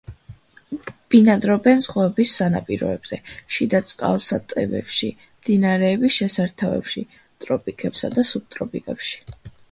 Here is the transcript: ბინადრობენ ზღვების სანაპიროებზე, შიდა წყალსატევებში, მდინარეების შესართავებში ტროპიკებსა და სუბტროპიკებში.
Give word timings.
ბინადრობენ 1.15 1.81
ზღვების 1.87 2.29
სანაპიროებზე, 2.37 3.19
შიდა 3.57 3.81
წყალსატევებში, 3.91 5.09
მდინარეების 5.43 6.15
შესართავებში 6.15 7.03
ტროპიკებსა 7.45 8.11
და 8.17 8.25
სუბტროპიკებში. 8.31 9.21